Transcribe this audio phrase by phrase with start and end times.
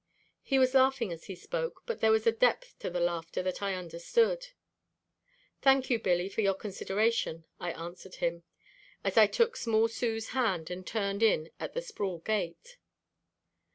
[0.41, 3.61] He was laughing as he spoke but there was a depth to the laughter that
[3.61, 4.47] I understood.
[5.61, 8.41] "Thank you, Billy, for your consideration," I answered him,
[9.03, 12.79] as I took small Sue's hand and turned in at the Sproul gate.